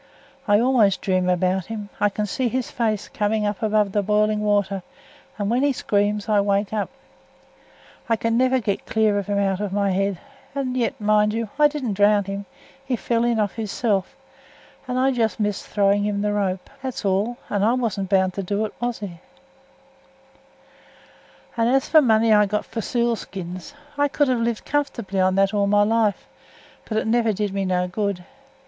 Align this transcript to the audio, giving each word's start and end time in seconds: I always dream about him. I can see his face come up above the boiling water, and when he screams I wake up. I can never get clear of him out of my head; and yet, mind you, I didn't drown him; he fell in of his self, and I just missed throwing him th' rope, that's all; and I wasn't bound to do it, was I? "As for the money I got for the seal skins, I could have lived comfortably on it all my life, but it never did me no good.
I 0.47 0.59
always 0.59 0.97
dream 0.97 1.29
about 1.29 1.65
him. 1.67 1.89
I 1.99 2.09
can 2.09 2.25
see 2.25 2.47
his 2.49 2.71
face 2.71 3.07
come 3.07 3.45
up 3.45 3.61
above 3.61 3.91
the 3.91 4.01
boiling 4.01 4.39
water, 4.41 4.81
and 5.37 5.47
when 5.47 5.61
he 5.61 5.73
screams 5.73 6.27
I 6.27 6.41
wake 6.41 6.73
up. 6.73 6.89
I 8.09 8.15
can 8.15 8.35
never 8.35 8.57
get 8.59 8.87
clear 8.87 9.19
of 9.19 9.27
him 9.27 9.37
out 9.37 9.59
of 9.59 9.71
my 9.71 9.91
head; 9.91 10.17
and 10.55 10.75
yet, 10.75 10.99
mind 10.99 11.35
you, 11.35 11.49
I 11.59 11.67
didn't 11.67 11.93
drown 11.93 12.23
him; 12.23 12.47
he 12.83 12.95
fell 12.95 13.23
in 13.23 13.39
of 13.39 13.51
his 13.51 13.71
self, 13.71 14.15
and 14.87 14.97
I 14.97 15.11
just 15.11 15.39
missed 15.39 15.67
throwing 15.67 16.03
him 16.03 16.23
th' 16.23 16.33
rope, 16.33 16.67
that's 16.81 17.05
all; 17.05 17.37
and 17.47 17.63
I 17.63 17.73
wasn't 17.73 18.09
bound 18.09 18.33
to 18.33 18.41
do 18.41 18.65
it, 18.65 18.73
was 18.81 19.03
I? 19.03 19.21
"As 21.55 21.87
for 21.87 21.99
the 21.99 22.01
money 22.01 22.33
I 22.33 22.47
got 22.47 22.65
for 22.65 22.73
the 22.79 22.81
seal 22.81 23.15
skins, 23.15 23.75
I 23.99 24.07
could 24.07 24.29
have 24.29 24.39
lived 24.39 24.65
comfortably 24.65 25.19
on 25.19 25.37
it 25.37 25.53
all 25.53 25.67
my 25.67 25.83
life, 25.83 26.25
but 26.85 26.97
it 26.97 27.05
never 27.05 27.31
did 27.31 27.53
me 27.53 27.65
no 27.65 27.87
good. 27.87 28.25